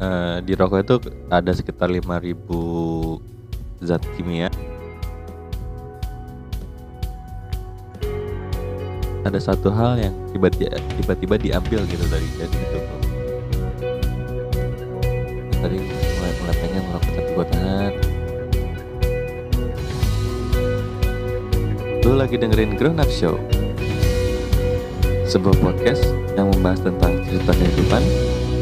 eh, 0.00 0.36
di 0.42 0.52
rokok 0.54 0.80
itu 0.82 0.96
ada 1.30 1.50
sekitar 1.54 1.90
5000 1.90 3.84
zat 3.84 4.02
kimia. 4.16 4.48
Ada 9.24 9.40
satu 9.40 9.72
hal 9.72 9.96
yang 9.96 10.14
tiba-tiba 10.36 10.76
tiba-tiba 11.00 11.34
diambil 11.40 11.80
gitu 11.88 12.04
dari 12.12 12.28
dari 12.36 12.56
itu. 12.60 12.78
Tadi 15.64 15.76
mulai 15.80 16.32
mulai 16.44 16.56
pengen 16.60 16.82
ngerokok 16.84 17.10
tapi 17.16 17.30
gue 17.32 17.46
tahan. 17.48 17.92
Lu 22.04 22.20
lagi 22.20 22.36
dengerin 22.36 22.76
Grown 22.76 23.00
Up 23.00 23.08
Show 23.08 23.40
Sebuah 25.24 25.56
podcast 25.64 26.04
yang 26.36 26.52
membahas 26.52 26.84
tentang 26.84 27.16
cerita 27.24 27.56
kehidupan, 27.56 28.02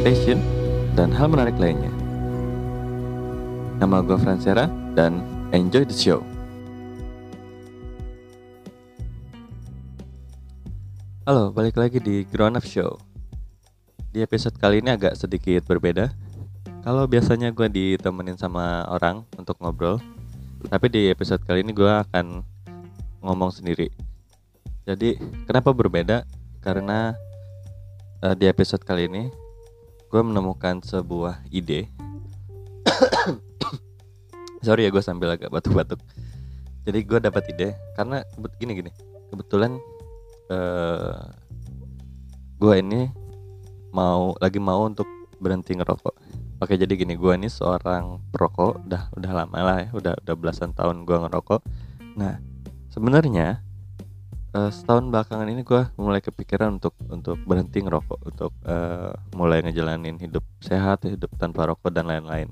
passion, 0.07 0.39
dan 0.93 1.09
hal 1.13 1.29
menarik 1.33 1.57
lainnya 1.57 1.93
Nama 3.81 4.05
gue 4.05 4.15
Fransera 4.21 4.69
dan 4.93 5.25
enjoy 5.51 5.89
the 5.89 5.97
show 5.97 6.21
Halo, 11.23 11.55
balik 11.55 11.79
lagi 11.79 12.03
di 12.03 12.27
Grown 12.29 12.59
Up 12.59 12.67
Show 12.67 12.99
Di 14.13 14.21
episode 14.21 14.59
kali 14.59 14.83
ini 14.85 14.93
agak 14.93 15.17
sedikit 15.17 15.65
berbeda 15.65 16.13
Kalau 16.85 17.09
biasanya 17.09 17.55
gue 17.55 17.67
ditemenin 17.73 18.37
sama 18.37 18.85
orang 18.91 19.25
untuk 19.41 19.57
ngobrol 19.63 19.97
Tapi 20.69 20.87
di 20.93 21.03
episode 21.09 21.41
kali 21.43 21.65
ini 21.65 21.75
gue 21.75 21.91
akan 21.91 22.53
ngomong 23.23 23.55
sendiri. 23.55 23.89
Jadi 24.83 25.15
kenapa 25.47 25.71
berbeda? 25.71 26.27
Karena 26.59 27.15
uh, 28.23 28.35
di 28.35 28.51
episode 28.51 28.83
kali 28.83 29.07
ini 29.07 29.31
gue 30.13 30.21
menemukan 30.21 30.85
sebuah 30.85 31.41
ide. 31.49 31.89
Sorry 34.61 34.85
ya 34.85 34.93
gue 34.93 35.01
sambil 35.01 35.33
agak 35.33 35.49
batuk-batuk. 35.49 36.05
Jadi 36.85 36.99
gue 37.01 37.19
dapat 37.19 37.49
ide 37.49 37.69
karena 37.97 38.21
gini 38.61 38.77
gini. 38.77 38.93
Kebetulan 39.33 39.81
uh, 40.53 41.33
gue 42.61 42.75
ini 42.77 43.09
mau 43.97 44.37
lagi 44.37 44.61
mau 44.61 44.85
untuk 44.85 45.09
berhenti 45.41 45.81
ngerokok. 45.81 46.15
Oke 46.61 46.77
jadi 46.77 46.93
gini 46.93 47.17
gue 47.17 47.33
ini 47.33 47.49
seorang 47.49 48.21
perokok 48.29 48.85
udah 48.85 49.17
udah 49.17 49.33
lama 49.33 49.59
lah 49.65 49.77
ya 49.89 49.89
udah 49.97 50.15
udah 50.29 50.35
belasan 50.37 50.77
tahun 50.77 51.09
gue 51.09 51.17
ngerokok. 51.25 51.65
Nah 52.21 52.37
sebenarnya 52.93 53.65
uh, 54.53 54.71
setahun 54.71 55.09
belakangan 55.09 55.49
ini 55.49 55.65
gue 55.65 55.83
mulai 55.97 56.21
kepikiran 56.21 56.79
untuk 56.79 56.95
untuk 57.09 57.37
berhenti 57.45 57.81
ngerokok 57.83 58.21
untuk 58.23 58.53
uh, 58.69 59.13
mulai 59.37 59.65
ngejalanin 59.65 60.21
hidup 60.21 60.45
sehat 60.61 61.05
hidup 61.09 61.33
tanpa 61.41 61.69
rokok 61.69 61.91
dan 61.93 62.09
lain-lain. 62.09 62.49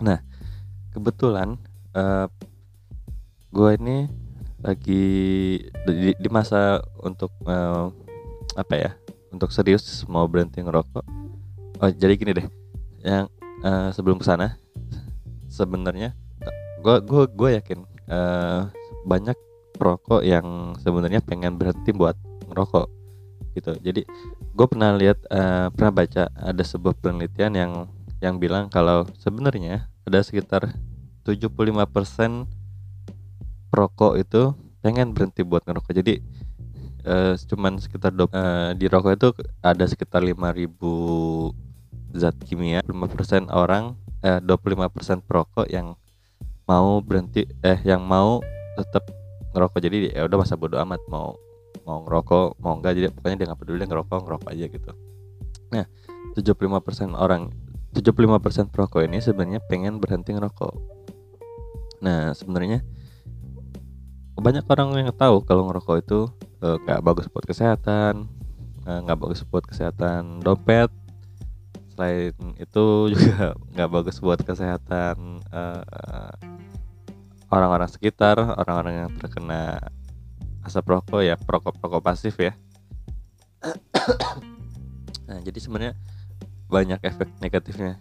Nah 0.00 0.22
kebetulan 0.94 1.58
uh, 1.92 2.24
eh, 2.24 2.26
gue 3.50 3.70
ini 3.82 3.98
lagi 4.64 5.06
di, 5.84 6.10
di 6.16 6.28
masa 6.30 6.80
untuk 7.02 7.34
uh, 7.44 7.90
apa 8.54 8.74
ya 8.78 8.90
untuk 9.34 9.50
serius 9.50 10.06
mau 10.06 10.24
berhenti 10.30 10.62
ngerokok. 10.62 11.04
Oh 11.82 11.90
jadi 11.90 12.14
gini 12.14 12.32
deh 12.32 12.46
yang 13.04 13.26
uh, 13.66 13.90
sebelum 13.90 14.16
ke 14.16 14.24
sana 14.24 14.56
sebenarnya 15.50 16.14
gue 16.80 16.96
gue 17.02 17.22
gue 17.34 17.50
yakin 17.60 17.78
uh, 18.08 18.70
banyak 19.04 19.36
perokok 19.74 20.22
yang 20.22 20.78
sebenarnya 20.80 21.20
pengen 21.20 21.58
berhenti 21.58 21.90
buat 21.90 22.14
ngerokok 22.48 22.86
gitu. 23.54 23.72
Jadi 23.82 24.02
gue 24.54 24.66
pernah 24.66 24.94
lihat 24.94 25.18
uh, 25.30 25.70
pernah 25.74 25.92
baca 26.04 26.30
ada 26.30 26.62
sebuah 26.62 26.94
penelitian 26.98 27.52
yang 27.54 27.72
yang 28.22 28.38
bilang 28.38 28.70
kalau 28.70 29.04
sebenarnya 29.20 29.90
ada 30.06 30.20
sekitar 30.22 30.72
75% 31.26 32.48
perokok 33.72 34.12
itu 34.20 34.54
pengen 34.84 35.16
berhenti 35.16 35.42
buat 35.42 35.64
ngerokok. 35.64 35.92
Jadi 35.96 36.20
uh, 37.06 37.34
cuman 37.36 37.78
sekitar 37.80 38.12
uh, 38.14 38.72
di 38.76 38.86
rokok 38.86 39.12
itu 39.14 39.28
ada 39.64 39.84
sekitar 39.88 40.22
5000 40.22 42.14
zat 42.14 42.36
kimia 42.46 42.78
5% 42.86 43.50
orang 43.50 43.98
eh 44.22 44.38
25% 44.38 45.26
perokok 45.26 45.66
yang 45.66 45.98
mau 46.64 47.02
berhenti 47.02 47.44
eh 47.60 47.76
yang 47.84 48.06
mau 48.06 48.40
tetap 48.78 49.23
ngerokok. 49.54 49.78
Jadi 49.78 49.96
ya 50.10 50.26
udah 50.26 50.38
masa 50.42 50.58
bodo 50.58 50.76
amat. 50.82 51.00
Mau 51.06 51.38
mau 51.82 52.06
ngerokok 52.06 52.62
mau 52.62 52.78
enggak 52.78 52.92
jadi 52.96 53.06
pokoknya 53.10 53.36
dia 53.42 53.46
nggak 53.50 53.60
peduli 53.60 53.78
dia 53.82 53.88
ngerokok 53.90 54.18
ngerokok 54.24 54.48
aja 54.54 54.66
gitu. 54.70 54.90
Nah 55.74 55.84
75% 56.34 57.14
orang 57.14 57.50
75% 57.94 58.74
perokok 58.74 59.06
ini 59.06 59.18
sebenarnya 59.22 59.60
pengen 59.66 59.98
berhenti 59.98 60.34
ngerokok. 60.34 60.74
Nah 62.02 62.32
sebenarnya 62.34 62.82
banyak 64.34 64.66
orang 64.66 64.88
yang 64.98 65.14
tahu 65.14 65.46
kalau 65.46 65.70
ngerokok 65.70 65.96
itu 66.02 66.20
eh, 66.62 66.76
nggak 66.82 67.00
bagus 67.06 67.26
buat 67.30 67.44
kesehatan 67.46 68.26
eh, 68.86 68.98
nggak 69.04 69.18
bagus 69.18 69.40
buat 69.46 69.64
kesehatan 69.66 70.42
dompet. 70.42 70.90
Selain 71.94 72.34
itu 72.58 72.84
juga 73.14 73.54
nggak 73.76 73.90
bagus 73.90 74.18
buat 74.18 74.42
kesehatan 74.42 75.46
uh, 75.54 76.34
orang-orang 77.54 77.86
sekitar, 77.86 78.36
orang-orang 78.42 79.06
yang 79.06 79.10
terkena 79.22 79.78
asap 80.66 80.90
rokok 80.90 81.22
ya 81.22 81.38
perokok-perokok 81.38 82.02
pasif 82.02 82.34
ya. 82.42 82.52
nah 85.28 85.38
jadi 85.40 85.56
sebenarnya 85.56 85.94
banyak 86.68 87.00
efek 87.00 87.30
negatifnya 87.40 87.96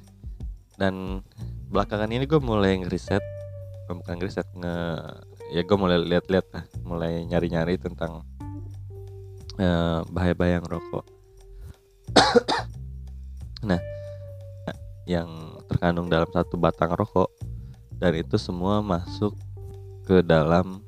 dan 0.76 1.24
belakangan 1.72 2.12
ini 2.12 2.26
gue 2.28 2.42
mulai 2.42 2.82
ngeriset 2.84 3.22
bukan 3.88 4.16
ngeriset 4.18 4.48
nge 4.58 4.76
ya 5.54 5.62
gue 5.62 5.78
mulai 5.78 6.02
lihat-lihat 6.02 6.48
lah 6.52 6.64
mulai 6.84 7.24
nyari-nyari 7.30 7.78
tentang 7.78 8.26
uh, 9.62 10.02
bahaya-bahaya 10.10 10.64
rokok 10.66 11.06
nah 13.70 13.80
yang 15.04 15.60
terkandung 15.68 16.08
dalam 16.08 16.28
satu 16.32 16.56
batang 16.56 16.96
rokok 16.96 17.30
dan 18.00 18.16
itu 18.16 18.40
semua 18.40 18.80
masuk 18.80 19.36
ke 20.04 20.20
dalam 20.24 20.84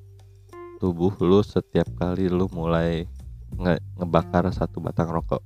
tubuh 0.80 1.16
lu 1.24 1.40
setiap 1.40 1.88
kali 1.96 2.28
lu 2.28 2.52
mulai 2.52 3.08
nge 3.56 3.80
ngebakar 3.96 4.52
satu 4.52 4.84
batang 4.84 5.08
rokok. 5.10 5.40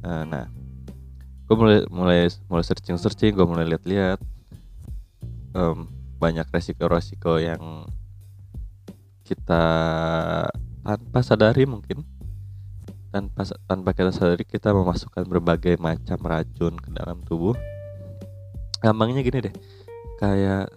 Nah, 0.00 0.24
nah 0.24 0.46
gue 1.44 1.56
mulai 1.56 1.80
mulai 1.92 2.20
mulai 2.48 2.64
searching 2.64 2.96
searching 2.96 3.36
gue 3.36 3.44
mulai 3.44 3.68
lihat-lihat 3.68 4.16
um, 5.52 5.88
banyak 6.16 6.48
resiko-resiko 6.48 7.36
yang 7.36 7.84
kita 9.24 9.64
tanpa 10.84 11.20
sadari 11.20 11.68
mungkin 11.68 12.04
tanpa 13.12 13.44
tanpa 13.68 13.92
kita 13.92 14.12
sadari 14.12 14.44
kita 14.48 14.72
memasukkan 14.72 15.24
berbagai 15.28 15.76
macam 15.76 16.18
racun 16.24 16.74
ke 16.80 16.88
dalam 16.92 17.20
tubuh. 17.22 17.54
Gampangnya 18.80 19.24
gini 19.24 19.48
deh 19.48 19.54
kayak 20.20 20.68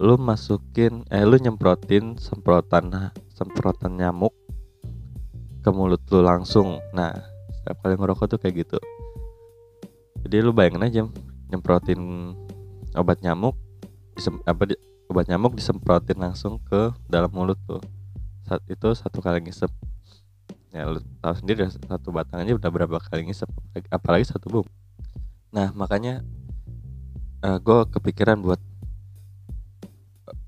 lu 0.00 0.16
masukin 0.16 1.04
eh 1.12 1.24
lu 1.24 1.36
nyemprotin 1.36 2.16
semprotan 2.16 2.88
semprotan 3.36 4.00
nyamuk 4.00 4.32
ke 5.62 5.70
mulut 5.70 6.00
lu 6.08 6.24
langsung. 6.24 6.80
Nah 6.96 7.12
setiap 7.52 7.84
kali 7.84 7.94
ngerokok 8.00 8.26
tuh 8.36 8.38
kayak 8.40 8.66
gitu. 8.66 8.78
Jadi 10.24 10.36
lu 10.40 10.50
bayangin 10.56 10.86
aja 10.86 11.02
nyemprotin 11.52 12.32
obat 12.96 13.20
nyamuk 13.20 13.54
disem, 14.16 14.40
apa 14.48 14.72
di, 14.72 14.74
obat 15.12 15.28
nyamuk 15.28 15.52
disemprotin 15.54 16.18
langsung 16.18 16.56
ke 16.64 16.90
dalam 17.06 17.28
mulut 17.30 17.60
tuh. 17.68 17.82
Saat 18.48 18.64
itu 18.72 18.88
satu 18.96 19.20
kali 19.20 19.44
ngisep. 19.44 19.70
Ya 20.72 20.88
lu 20.88 21.04
tahu 21.20 21.34
sendiri 21.36 21.68
satu 21.68 22.08
batang 22.16 22.40
aja 22.40 22.56
udah 22.56 22.70
berapa 22.72 22.96
kali 22.96 23.28
ngisep 23.28 23.48
apalagi 23.92 24.24
satu 24.24 24.48
bung. 24.48 24.68
Nah 25.52 25.68
makanya 25.76 26.24
uh, 27.44 27.54
eh, 27.54 27.58
gue 27.60 27.78
kepikiran 27.92 28.40
buat 28.40 28.71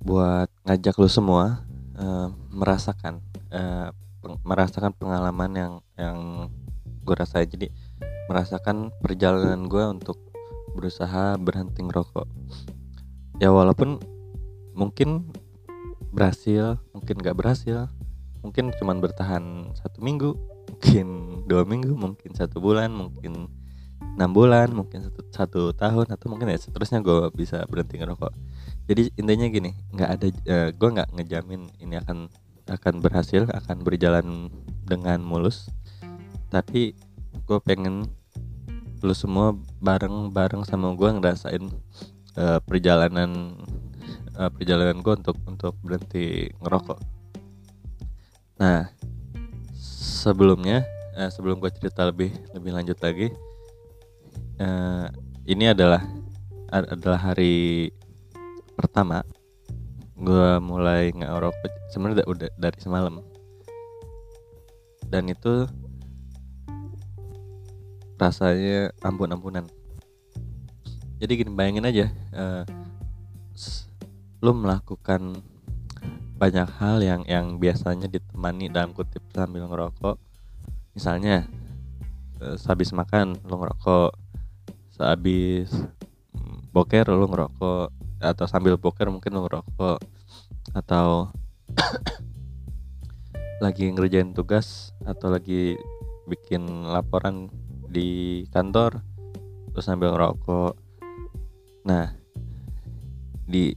buat 0.05 0.49
ngajak 0.69 0.97
lu 1.01 1.09
semua 1.09 1.65
uh, 1.97 2.29
merasakan 2.53 3.25
uh, 3.53 3.91
peng, 4.21 4.37
merasakan 4.45 4.93
pengalaman 4.97 5.51
yang 5.55 5.73
yang 5.97 6.19
gue 7.05 7.15
rasain. 7.17 7.49
Jadi 7.49 7.69
merasakan 8.29 8.93
perjalanan 9.01 9.69
gue 9.69 9.85
untuk 9.85 10.21
berusaha 10.75 11.37
berhenti 11.37 11.85
ngerokok. 11.85 12.27
Ya 13.39 13.53
walaupun 13.53 14.01
mungkin 14.75 15.31
berhasil 16.15 16.79
mungkin 16.95 17.19
gak 17.19 17.35
berhasil 17.35 17.91
mungkin 18.45 18.71
cuman 18.79 19.03
bertahan 19.03 19.75
satu 19.75 19.99
minggu 19.99 20.39
mungkin 20.71 21.07
dua 21.51 21.67
minggu 21.67 21.91
mungkin 21.99 22.31
satu 22.35 22.63
bulan 22.63 22.95
mungkin 22.95 23.51
enam 24.15 24.31
bulan 24.31 24.71
mungkin 24.71 25.03
satu, 25.03 25.21
satu 25.35 25.63
tahun 25.75 26.07
atau 26.15 26.27
mungkin 26.31 26.55
ya 26.55 26.59
seterusnya 26.61 27.03
gue 27.03 27.35
bisa 27.35 27.67
berhenti 27.67 27.99
ngerokok 27.99 28.31
jadi 28.85 29.09
intinya 29.17 29.47
gini 29.49 29.71
nggak 29.93 30.11
ada 30.11 30.27
uh, 30.29 30.35
eh, 30.49 30.69
gue 30.73 30.89
nggak 30.89 31.11
ngejamin 31.17 31.63
ini 31.81 31.97
akan 32.01 32.29
akan 32.65 32.95
berhasil 33.05 33.45
akan 33.53 33.85
berjalan 33.85 34.49
dengan 34.85 35.21
mulus 35.21 35.69
tapi 36.49 36.97
gue 37.45 37.59
pengen 37.61 38.09
lu 39.05 39.13
semua 39.13 39.53
bareng-bareng 39.85 40.65
sama 40.65 40.97
gue 40.97 41.11
ngerasain 41.13 41.65
uh, 42.41 42.59
perjalanan 42.65 43.53
uh, 44.39 44.49
perjalanan 44.49 45.05
gue 45.05 45.15
untuk 45.21 45.37
untuk 45.45 45.75
berhenti 45.85 46.49
ngerokok. 46.63 46.99
Nah, 48.57 48.89
sebelumnya 49.77 50.89
uh, 51.21 51.29
sebelum 51.29 51.61
gue 51.61 51.69
cerita 51.77 52.09
lebih 52.09 52.33
lebih 52.57 52.73
lanjut 52.73 52.99
lagi, 53.05 53.29
uh, 54.63 55.07
ini 55.45 55.69
adalah 55.69 56.01
adalah 56.73 57.21
hari 57.21 57.93
pertama 58.75 59.23
gue 60.15 60.49
mulai 60.63 61.11
ngerokok 61.11 61.91
sebenarnya 61.91 62.27
udah 62.27 62.51
dari 62.59 62.79
semalam. 62.79 63.23
Dan 65.05 65.31
itu 65.31 65.67
rasanya 68.19 68.95
ampun-ampunan. 69.03 69.67
Jadi 71.19 71.33
gini 71.39 71.51
bayangin 71.55 71.87
aja 71.87 72.07
uh, 72.35 72.63
lu 74.43 74.53
melakukan 74.55 75.39
banyak 76.35 76.69
hal 76.83 76.99
yang 77.01 77.23
yang 77.25 77.57
biasanya 77.63 78.11
ditemani 78.11 78.69
dalam 78.71 78.91
kutip 78.91 79.23
sambil 79.31 79.67
ngerokok. 79.71 80.19
Misalnya 80.95 81.47
uh, 82.43 82.59
sehabis 82.59 82.95
makan 82.95 83.39
lu 83.47 83.55
ngerokok. 83.59 84.13
Sehabis 84.95 85.75
boker 86.75 87.07
lu 87.11 87.27
ngerokok 87.31 87.91
atau 88.25 88.49
sambil 88.49 88.81
boker 88.81 89.13
mungkin 89.13 89.37
ngerokok 89.37 90.01
atau 90.73 91.29
lagi 93.65 93.93
ngerjain 93.93 94.33
tugas 94.33 94.97
atau 95.05 95.29
lagi 95.29 95.77
bikin 96.25 96.89
laporan 96.89 97.53
di 97.93 98.43
kantor 98.51 99.05
terus 99.71 99.87
sambil 99.87 100.17
ngerokok. 100.17 100.75
Nah 101.85 102.17
di 103.45 103.77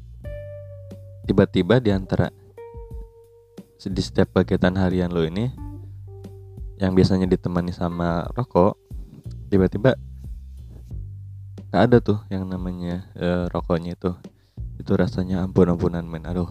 tiba-tiba 1.28 1.84
di 1.84 1.92
antara 1.92 2.32
di 3.78 4.02
setiap 4.02 4.32
kegiatan 4.42 4.74
harian 4.80 5.12
lo 5.12 5.28
ini 5.28 5.52
yang 6.80 6.96
biasanya 6.96 7.28
ditemani 7.28 7.76
sama 7.76 8.26
rokok 8.34 8.80
tiba-tiba 9.52 10.00
ada 11.72 12.00
tuh 12.00 12.24
yang 12.32 12.48
namanya 12.48 13.06
uh, 13.20 13.46
rokoknya 13.52 13.94
itu 13.94 14.12
itu 14.88 14.96
rasanya 14.96 15.44
ampun-ampunan 15.44 16.08
men. 16.08 16.24
Aduh. 16.24 16.48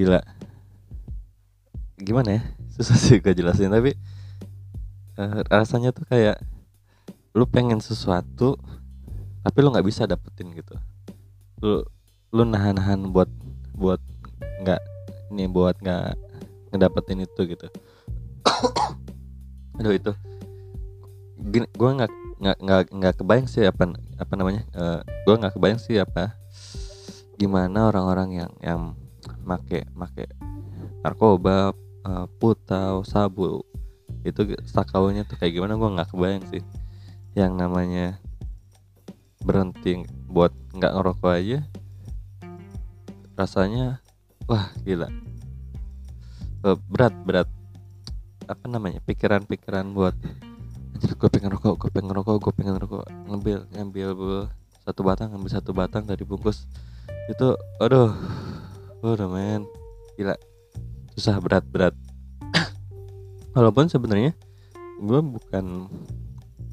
Gila. 0.00 0.24
Gimana 2.00 2.40
ya? 2.40 2.42
Susah 2.72 2.96
sih 2.96 3.20
gue 3.20 3.36
jelasin 3.36 3.68
tapi 3.68 3.92
uh, 5.20 5.44
rasanya 5.52 5.92
tuh 5.92 6.08
kayak 6.08 6.40
lu 7.36 7.44
pengen 7.44 7.84
sesuatu 7.84 8.56
tapi 9.44 9.58
lu 9.60 9.68
nggak 9.68 9.84
bisa 9.84 10.08
dapetin 10.08 10.56
gitu. 10.56 10.72
Lu 11.60 11.84
lu 12.32 12.42
nahan-nahan 12.48 13.12
buat 13.12 13.28
buat 13.76 14.00
nggak 14.64 14.80
ini 15.36 15.44
buat 15.44 15.76
nggak 15.84 16.16
ngedapetin 16.72 17.28
itu 17.28 17.40
gitu. 17.52 17.68
Aduh 19.76 19.92
itu. 19.92 20.16
Gini 21.36 21.68
gue 21.68 21.90
nggak 22.00 22.12
nggak 22.40 22.56
nggak 22.64 22.80
nggak 22.96 23.14
kebayang 23.20 23.44
sih 23.44 23.68
apa 23.68 23.92
apa 24.16 24.32
namanya 24.40 24.64
uh, 24.72 25.04
eh, 25.04 25.22
gue 25.28 25.34
nggak 25.36 25.52
kebayang 25.52 25.76
sih 25.76 26.00
apa 26.00 26.32
gimana 27.36 27.90
orang-orang 27.90 28.44
yang 28.44 28.52
yang 28.62 28.80
make 29.44 29.84
make 29.92 30.26
narkoba 31.04 31.76
uh, 32.06 32.26
putau 32.40 33.04
sabu 33.04 33.64
itu 34.24 34.56
sakaunya 34.64 35.28
tuh 35.28 35.36
kayak 35.36 35.60
gimana? 35.60 35.76
Gue 35.76 35.92
nggak 35.92 36.08
kebayang 36.12 36.44
sih 36.48 36.62
yang 37.36 37.58
namanya 37.58 38.16
berhenti 39.44 40.06
buat 40.30 40.54
nggak 40.72 40.92
ngerokok 40.96 41.32
aja 41.36 41.60
rasanya 43.34 44.00
wah 44.46 44.70
gila. 44.86 45.10
Uh, 46.64 46.78
berat 46.88 47.12
berat. 47.26 47.48
Apa 48.44 48.64
namanya? 48.68 49.00
Pikiran-pikiran 49.04 49.92
buat 49.92 50.16
gue 51.04 51.28
pengen 51.28 51.52
rokok 51.52 51.76
gue 51.76 51.90
pengen 51.92 52.14
rokok 52.14 52.40
gue 52.40 52.52
pengen 52.56 52.80
rokok. 52.80 53.04
Ngambil 53.28 53.68
ngambil 53.74 54.08
satu 54.84 55.00
batang 55.04 55.32
ngambil 55.34 55.50
satu 55.50 55.70
batang 55.76 56.04
dari 56.08 56.22
bungkus 56.24 56.64
itu 57.30 57.48
aduh. 57.80 58.12
Udah 59.04 59.28
men. 59.28 59.64
Gila. 60.16 60.36
Susah 61.16 61.40
berat 61.40 61.64
berat. 61.68 61.94
Walaupun 63.56 63.88
sebenarnya 63.88 64.32
gue 65.00 65.20
bukan 65.20 65.88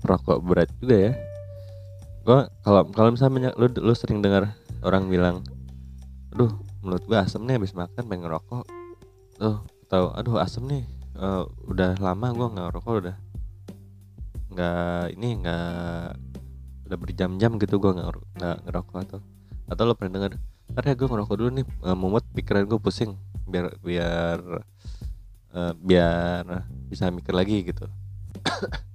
perokok 0.02 0.40
berat 0.44 0.70
juga 0.80 1.12
ya. 1.12 1.14
Gue 2.24 2.40
kalau 2.64 2.88
kalau 2.92 3.10
misalnya 3.12 3.52
lu 3.60 3.68
lu 3.68 3.94
sering 3.96 4.24
dengar 4.24 4.54
orang 4.82 5.10
bilang 5.10 5.46
aduh 6.32 6.52
menurut 6.82 7.04
gue 7.06 7.18
asem 7.20 7.44
nih 7.44 7.60
habis 7.60 7.76
makan 7.76 8.04
pengen 8.08 8.28
ngerokok. 8.28 8.64
Tuh 9.38 9.58
atau 9.88 10.16
aduh 10.16 10.40
asem 10.40 10.64
nih. 10.68 10.84
Uh, 11.12 11.44
udah 11.68 12.00
lama 12.00 12.32
gue 12.32 12.48
nggak 12.56 12.66
ngerokok 12.72 12.94
udah 13.04 13.16
nggak 14.52 15.04
ini 15.16 15.30
nggak 15.44 16.08
udah 16.88 16.98
berjam-jam 16.98 17.56
gitu 17.56 17.80
gue 17.80 17.92
nggak 17.96 18.58
ngerokok 18.68 19.00
atau 19.08 19.20
atau 19.68 19.84
lo 19.86 19.94
pernah 19.94 20.18
dengar 20.18 20.40
ntar 20.72 20.88
ya 20.88 20.96
gue 20.96 21.04
ngerokok 21.04 21.36
dulu 21.36 21.50
nih 21.52 21.66
uh, 21.84 21.98
membuat 22.00 22.24
pikiran 22.32 22.64
gue 22.64 22.80
pusing 22.80 23.20
biar 23.44 23.76
biar 23.84 24.40
uh, 25.52 25.74
biar 25.76 26.64
bisa 26.88 27.12
mikir 27.12 27.36
lagi 27.36 27.68
gitu. 27.68 27.86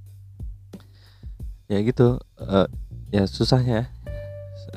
Ya 1.66 1.82
gitu 1.82 2.22
uh, 2.38 2.70
ya 3.10 3.26
susahnya 3.26 3.90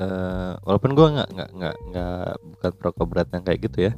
uh, 0.02 0.58
walaupun 0.66 0.90
gue 0.98 1.06
nggak 1.06 1.28
nggak 1.30 1.50
nggak 1.54 1.76
nggak 1.86 2.30
bukan 2.42 2.70
perokok 2.82 3.06
berat 3.06 3.28
yang 3.30 3.46
kayak 3.46 3.60
gitu 3.62 3.78
ya. 3.86 3.92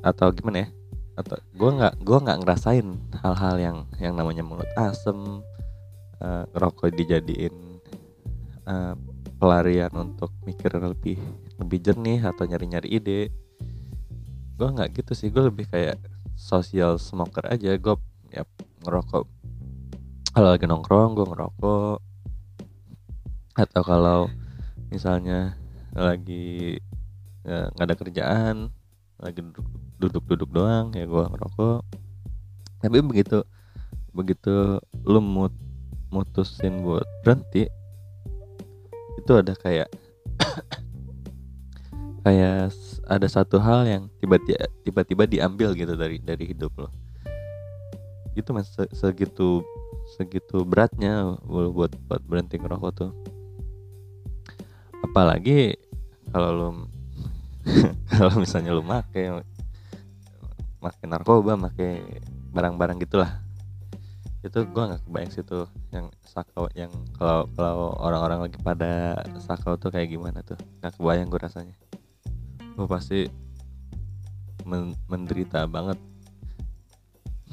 Atau 0.00 0.32
gimana 0.32 0.64
ya? 0.64 0.68
Atau 1.12 1.36
gue 1.52 1.70
nggak 1.76 2.00
gue 2.00 2.18
nggak 2.24 2.38
ngerasain 2.40 2.88
hal-hal 3.20 3.56
yang 3.60 3.76
yang 4.00 4.16
namanya 4.16 4.40
mulut 4.40 4.64
asem 4.80 5.44
uh, 6.24 6.48
ngerokok 6.56 6.88
dijadiin 6.96 7.52
uh, 8.64 8.96
pelarian 9.42 9.90
untuk 9.98 10.30
mikir 10.46 10.70
lebih 10.78 11.18
lebih 11.58 11.82
jernih 11.82 12.22
atau 12.22 12.46
nyari-nyari 12.46 12.86
ide. 12.94 13.34
Gue 14.54 14.70
nggak 14.70 15.02
gitu 15.02 15.18
sih 15.18 15.34
gue 15.34 15.50
lebih 15.50 15.66
kayak 15.66 15.98
social 16.38 16.94
smoker 17.02 17.50
aja. 17.50 17.74
Gue 17.74 17.98
ya 18.30 18.46
ngerokok. 18.86 19.26
Kalau 20.30 20.48
lagi 20.54 20.70
nongkrong 20.70 21.18
gue 21.18 21.26
ngerokok. 21.26 21.98
Atau 23.58 23.82
kalau 23.82 24.30
misalnya 24.94 25.58
lagi 25.90 26.78
ya, 27.42 27.66
nggak 27.74 27.86
ada 27.90 27.96
kerjaan 27.98 28.56
lagi 29.18 29.42
duduk 29.98 30.22
duduk 30.22 30.54
doang 30.54 30.94
ya 30.94 31.02
gue 31.02 31.24
ngerokok. 31.34 31.82
Tapi 32.78 32.98
begitu 33.02 33.42
begitu 34.14 34.78
lu 35.02 35.18
mut 35.18 35.50
mutusin 36.14 36.86
buat 36.86 37.08
berhenti 37.26 37.66
itu 39.18 39.32
ada 39.36 39.52
kayak 39.56 39.88
kayak 42.24 42.72
ada 43.08 43.28
satu 43.28 43.58
hal 43.58 43.84
yang 43.84 44.02
tiba-tiba 44.22 44.64
tiba-tiba 44.86 45.24
diambil 45.26 45.74
gitu 45.74 45.94
dari 45.98 46.22
dari 46.22 46.44
hidup 46.48 46.72
lo. 46.78 46.88
Itu 48.32 48.54
mas. 48.56 48.72
Segitu 48.96 49.60
segitu 50.16 50.64
beratnya 50.64 51.36
buat 51.46 51.92
buat 52.08 52.22
berhenti 52.24 52.56
ngerokok 52.56 52.92
tuh. 52.94 53.10
Apalagi 55.02 55.76
kalau 56.32 56.50
lo 56.54 56.68
kalau 58.16 58.40
misalnya 58.40 58.72
lo 58.72 58.82
make 58.82 59.28
make 60.82 61.04
narkoba 61.06 61.54
make 61.54 62.02
barang-barang 62.50 62.98
gitulah 63.04 63.38
itu 64.42 64.58
gue 64.66 64.82
nggak 64.82 65.06
kebayang 65.06 65.30
sih 65.30 65.46
tuh 65.46 65.70
yang 65.94 66.10
sakau 66.26 66.66
yang 66.74 66.90
kalau 67.14 67.46
kalau 67.54 67.94
orang-orang 68.02 68.50
lagi 68.50 68.58
pada 68.58 69.14
sakau 69.38 69.78
tuh 69.78 69.94
kayak 69.94 70.10
gimana 70.10 70.42
tuh. 70.42 70.58
Nggak 70.82 70.98
kebayang 70.98 71.30
gue 71.30 71.40
rasanya. 71.40 71.76
Gue 72.74 72.86
pasti 72.90 73.30
men 74.66 74.98
menderita 75.06 75.70
banget. 75.70 75.94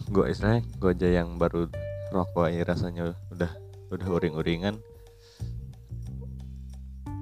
Gue 0.09 0.33
istilahnya 0.33 0.65
gue 0.81 0.91
aja 0.97 1.09
yang 1.21 1.37
baru 1.37 1.69
rokok 2.09 2.49
aja 2.49 2.73
rasanya 2.73 3.13
udah 3.29 3.51
udah 3.93 4.07
uring-uringan. 4.09 4.81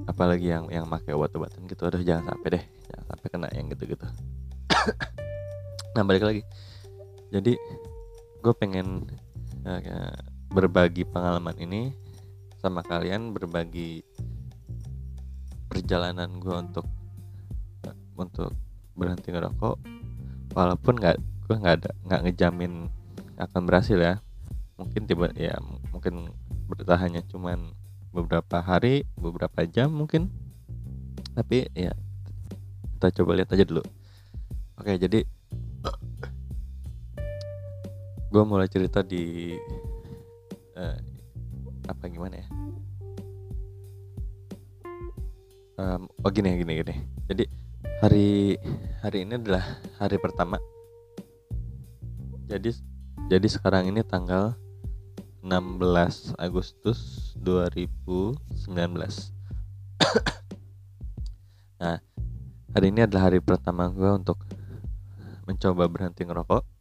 Apalagi 0.08 0.48
yang 0.48 0.72
yang 0.72 0.88
pakai 0.88 1.12
obat-obatan 1.12 1.68
gitu. 1.68 1.92
Aduh 1.92 2.00
jangan 2.08 2.32
sampai 2.32 2.56
deh. 2.56 2.64
Jangan 2.88 3.06
sampai 3.12 3.28
kena 3.28 3.48
yang 3.52 3.68
gitu-gitu. 3.68 4.08
Nah 5.98 6.06
balik 6.06 6.30
lagi. 6.30 6.46
Jadi 7.34 7.58
gue 8.46 8.54
pengen 8.54 9.10
berbagi 10.48 11.04
pengalaman 11.04 11.56
ini 11.60 11.92
sama 12.58 12.82
kalian 12.82 13.36
berbagi 13.36 14.02
perjalanan 15.68 16.40
gue 16.40 16.56
untuk 16.56 16.88
untuk 18.18 18.56
berhenti 18.98 19.30
ngerokok 19.30 19.78
walaupun 20.58 20.98
nggak 20.98 21.18
gue 21.20 21.56
nggak 21.56 21.76
ada 21.84 21.92
nggak 22.08 22.22
ngejamin 22.26 22.74
akan 23.38 23.62
berhasil 23.70 23.98
ya. 23.98 24.18
Mungkin 24.78 25.10
tiba 25.10 25.30
ya 25.38 25.58
mungkin 25.94 26.34
bertahannya 26.70 27.26
cuman 27.30 27.74
beberapa 28.14 28.62
hari 28.62 29.06
beberapa 29.18 29.64
jam 29.70 29.94
mungkin. 29.94 30.34
Tapi 31.38 31.70
ya 31.78 31.94
kita 32.98 33.22
coba 33.22 33.38
lihat 33.38 33.54
aja 33.54 33.66
dulu. 33.66 33.86
Oke 34.82 34.98
jadi 34.98 35.22
gue 38.28 38.44
mulai 38.44 38.68
cerita 38.68 39.00
di 39.00 39.56
uh, 40.76 40.98
apa 41.88 42.04
gimana 42.12 42.44
ya? 42.44 42.48
Um, 45.78 46.10
oh 46.26 46.32
gini 46.34 46.60
gini 46.60 46.84
gini. 46.84 46.96
Jadi 47.32 47.44
hari 48.04 48.60
hari 49.00 49.24
ini 49.24 49.40
adalah 49.40 49.64
hari 50.02 50.18
pertama. 50.20 50.60
Jadi 52.52 52.76
jadi 53.32 53.48
sekarang 53.48 53.92
ini 53.92 54.04
tanggal 54.04 54.56
16 55.48 56.36
Agustus 56.36 57.32
2019 57.40 58.68
nah 61.80 62.04
hari 62.76 62.86
ini 62.92 63.08
adalah 63.08 63.32
hari 63.32 63.40
pertama 63.40 63.88
gue 63.88 64.12
untuk 64.12 64.44
mencoba 65.48 65.88
berhenti 65.88 66.28
ngerokok 66.28 66.77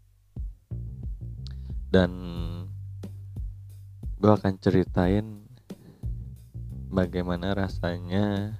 dan 1.90 2.10
gue 4.16 4.32
akan 4.32 4.58
ceritain 4.58 5.44
bagaimana 6.90 7.52
rasanya 7.52 8.56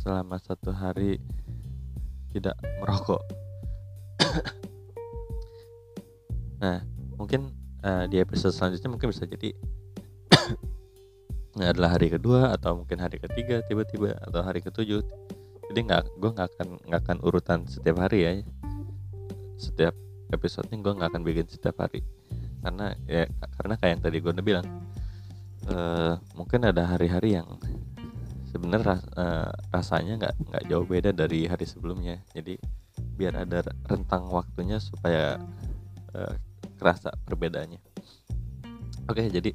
selama 0.00 0.38
satu 0.38 0.70
hari 0.70 1.18
tidak 2.30 2.54
merokok. 2.78 3.22
nah, 6.62 6.78
mungkin 7.18 7.50
uh, 7.82 8.06
di 8.06 8.22
episode 8.22 8.54
selanjutnya 8.54 8.92
mungkin 8.92 9.10
bisa 9.10 9.26
jadi 9.26 9.50
adalah 11.74 11.98
hari 11.98 12.14
kedua 12.14 12.54
atau 12.54 12.80
mungkin 12.80 13.02
hari 13.02 13.18
ketiga 13.18 13.66
tiba-tiba 13.66 14.14
atau 14.22 14.40
hari 14.46 14.62
ketujuh. 14.62 15.02
Jadi 15.66 15.80
nggak, 15.82 16.22
gue 16.22 16.30
nggak 16.30 16.48
akan 16.54 16.68
nggak 16.86 17.02
akan 17.02 17.18
urutan 17.26 17.66
setiap 17.66 17.98
hari 17.98 18.18
ya. 18.22 18.32
Setiap 19.58 20.05
episodenya 20.32 20.82
gue 20.82 20.92
nggak 20.96 21.10
akan 21.14 21.22
bikin 21.22 21.46
setiap 21.46 21.82
hari. 21.82 22.02
Karena 22.62 22.94
ya 23.06 23.30
karena 23.58 23.74
kayak 23.78 23.92
yang 23.98 24.02
tadi 24.02 24.16
gue 24.18 24.32
udah 24.34 24.46
bilang 24.46 24.66
uh, 25.70 26.14
mungkin 26.34 26.66
ada 26.66 26.82
hari-hari 26.86 27.38
yang 27.38 27.46
sebenarnya 28.50 28.98
uh, 29.14 29.50
rasanya 29.70 30.26
nggak 30.26 30.34
nggak 30.50 30.64
jauh 30.66 30.86
beda 30.86 31.10
dari 31.14 31.46
hari 31.46 31.66
sebelumnya. 31.68 32.22
Jadi 32.34 32.58
biar 33.16 33.44
ada 33.46 33.62
rentang 33.88 34.28
waktunya 34.32 34.80
supaya 34.82 35.38
uh, 36.16 36.34
kerasa 36.76 37.12
perbedaannya. 37.24 37.80
Oke 39.06 39.30
jadi 39.30 39.54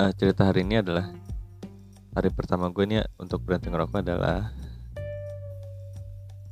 uh, 0.00 0.10
cerita 0.16 0.48
hari 0.48 0.64
ini 0.64 0.80
adalah 0.80 1.12
hari 2.12 2.28
pertama 2.32 2.68
gue 2.68 2.84
nih 2.84 3.04
untuk 3.16 3.44
berhenti 3.44 3.72
ngerokok 3.72 4.04
adalah 4.04 4.52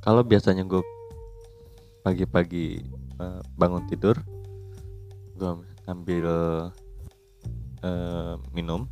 kalau 0.01 0.25
biasanya 0.25 0.65
gue 0.65 0.81
pagi-pagi 2.01 2.85
uh, 3.21 3.41
bangun 3.57 3.85
tidur 3.89 4.17
gue 5.37 5.53
ambil 5.89 6.27
uh, 7.85 8.35
minum 8.53 8.89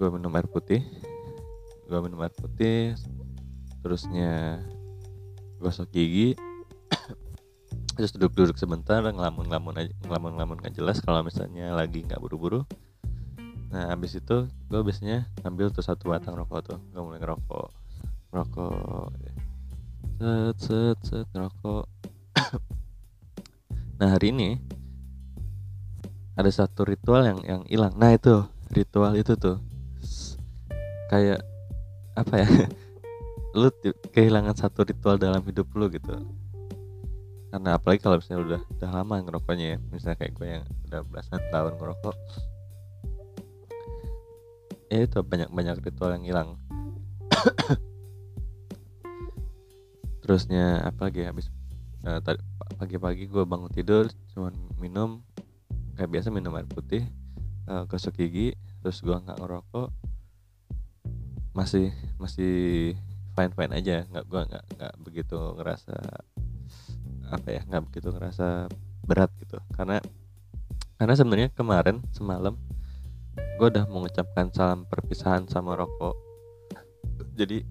gue 0.00 0.08
minum 0.08 0.32
air 0.36 0.48
putih 0.48 0.80
gue 1.88 1.98
minum 2.00 2.20
air 2.24 2.32
putih 2.32 2.96
terusnya 3.80 4.60
gosok 5.60 5.92
gigi 5.92 6.36
terus 7.96 8.16
duduk-duduk 8.16 8.56
sebentar 8.56 9.04
ngelamun-ngelamun 9.04 9.76
aja 9.76 9.92
ngelamun-ngelamun 10.04 10.56
nggak 10.64 10.74
jelas 10.76 11.04
kalau 11.04 11.20
misalnya 11.20 11.76
lagi 11.76 12.00
nggak 12.00 12.16
buru-buru. 12.16 12.64
Nah 13.70 13.92
habis 13.92 14.16
itu 14.18 14.48
gue 14.72 14.80
biasanya 14.80 15.28
ambil 15.46 15.68
tuh 15.70 15.84
satu 15.84 16.10
batang 16.10 16.34
rokok 16.34 16.60
tuh 16.64 16.78
gue 16.90 17.02
mulai 17.02 17.20
ngerokok 17.22 17.68
rokok 18.34 19.12
set 20.20 20.56
set 20.60 20.98
set 21.00 21.26
ngerokok. 21.32 21.88
Nah 24.00 24.16
hari 24.16 24.32
ini 24.32 24.56
ada 26.32 26.48
satu 26.48 26.88
ritual 26.88 27.20
yang 27.24 27.40
yang 27.44 27.62
hilang. 27.68 27.92
Nah 28.00 28.16
itu 28.16 28.44
ritual 28.72 29.12
itu 29.16 29.36
tuh. 29.36 29.60
Kayak 31.12 31.44
apa 32.16 32.34
ya? 32.40 32.48
Lu 33.60 33.68
kehilangan 34.12 34.56
satu 34.56 34.88
ritual 34.88 35.20
dalam 35.20 35.44
hidup 35.44 35.68
lu 35.76 35.92
gitu. 35.92 36.16
Karena 37.52 37.76
apalagi 37.76 38.00
kalau 38.00 38.16
misalnya 38.16 38.40
udah 38.40 38.60
udah 38.72 38.90
lama 38.92 39.16
ngerokoknya 39.20 39.66
ya. 39.76 39.78
Misalnya 39.92 40.16
kayak 40.16 40.32
gue 40.32 40.48
yang 40.48 40.64
udah 40.88 41.00
belasan 41.04 41.40
tahun 41.52 41.76
ngerokok. 41.76 42.16
Ya 44.88 45.04
itu 45.04 45.18
banyak 45.20 45.52
banyak 45.52 45.76
ritual 45.84 46.16
yang 46.16 46.24
hilang 46.24 46.48
terusnya 50.30 50.86
apa 50.86 51.10
lagi 51.10 51.26
habis 51.26 51.50
uh, 52.06 52.22
pagi-pagi 52.78 53.26
gue 53.26 53.42
bangun 53.42 53.66
tidur 53.74 54.06
cuman 54.30 54.54
minum 54.78 55.26
kayak 55.98 56.06
biasa 56.06 56.30
minum 56.30 56.54
air 56.54 56.70
putih 56.70 57.02
uh, 57.66 57.82
gosok 57.90 58.14
gigi 58.14 58.54
terus 58.78 59.02
gua 59.02 59.18
nggak 59.18 59.42
ngerokok 59.42 59.90
masih 61.50 61.90
masih 62.22 62.94
fine 63.34 63.50
fine 63.58 63.74
aja 63.74 64.06
nggak 64.06 64.24
gua 64.30 64.46
nggak 64.46 64.64
nggak 64.78 64.94
begitu 65.02 65.38
ngerasa 65.58 65.98
apa 67.34 67.48
ya 67.50 67.60
nggak 67.66 67.82
begitu 67.90 68.08
ngerasa 68.14 68.70
berat 69.10 69.34
gitu. 69.42 69.58
Karena 69.74 69.98
karena 70.94 71.14
sebenarnya 71.18 71.50
kemarin 71.50 71.98
semalam 72.14 72.54
gue 73.58 73.66
udah 73.66 73.90
mengucapkan 73.90 74.52
salam 74.54 74.86
perpisahan 74.86 75.50
sama 75.50 75.74
rokok. 75.74 76.14
Jadi 77.34 77.66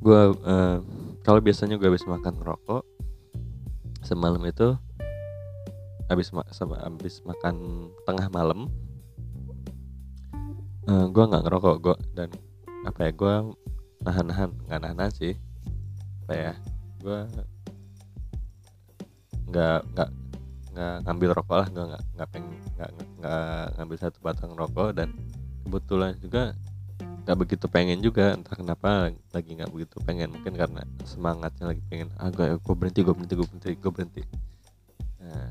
gue 0.00 0.22
uh, 0.46 0.78
kalau 1.26 1.42
biasanya 1.42 1.74
gue 1.74 1.90
habis 1.90 2.06
makan 2.06 2.38
rokok 2.38 2.86
semalam 4.06 4.38
itu 4.46 4.78
habis 6.06 6.30
ma 6.30 6.46
habis 6.86 7.18
makan 7.26 7.90
tengah 8.06 8.30
malam 8.30 8.70
uh, 10.86 11.02
eh, 11.02 11.06
gue 11.10 11.24
nggak 11.26 11.42
ngerokok 11.42 11.76
gue 11.82 11.96
dan 12.14 12.30
apa 12.86 13.10
ya 13.10 13.10
gue 13.10 13.34
nahan-nahan 14.06 14.54
nggak 14.70 14.80
nahan 14.86 15.10
sih. 15.10 15.34
Apa 16.22 16.34
ya 16.38 16.52
gue 17.02 17.18
nggak 19.50 19.78
nggak 19.94 20.10
nggak 20.70 20.96
ngambil 21.06 21.30
rokok 21.34 21.56
lah 21.58 21.68
gue 21.74 21.84
nggak 21.90 22.02
nggak 22.14 22.28
pengen 22.30 22.54
nggak 22.78 22.90
nggak 23.18 23.64
ngambil 23.74 23.96
satu 23.98 24.18
batang 24.22 24.52
rokok 24.54 24.94
dan 24.94 25.10
kebetulan 25.66 26.14
juga 26.22 26.54
nggak 27.26 27.42
begitu 27.42 27.66
pengen 27.66 27.98
juga 27.98 28.38
entah 28.38 28.54
kenapa 28.54 29.10
lagi 29.34 29.50
nggak 29.58 29.74
begitu 29.74 29.98
pengen. 30.06 30.30
Mungkin 30.30 30.54
karena 30.54 30.86
semangatnya 31.02 31.74
lagi 31.74 31.82
pengen 31.90 32.14
ah 32.22 32.30
gue 32.30 32.54
gue 32.54 32.74
berhenti 32.78 33.02
gue 33.02 33.10
berhenti 33.10 33.34
gue 33.34 33.46
berhenti 33.50 33.70
gue 33.74 33.90
berhenti. 33.90 34.22
Nah 35.18 35.50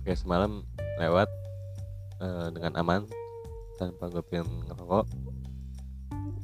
oke 0.00 0.08
semalam 0.16 0.64
lewat 0.96 1.28
uh, 2.24 2.48
dengan 2.56 2.80
aman 2.80 3.04
tanpa 3.76 4.08
gue 4.08 4.24
pengen 4.24 4.48
ngerokok. 4.64 5.04